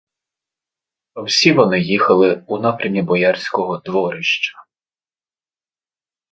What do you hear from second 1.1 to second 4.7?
Всі вони їхали у напрямі боярського дворища.